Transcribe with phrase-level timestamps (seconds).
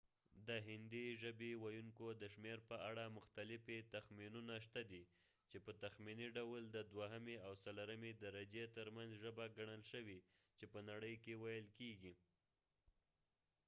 [0.47, 5.03] د هندی ژبی ویونکو د شمیر په اړه مختلفی تخمینونه شته دی
[5.49, 10.19] چی په تخمینی ډول د دوهمی او څلورمی درجی تر منځ ژبه ګنل شوی
[10.57, 12.13] چی په نړی کی ویل کیږی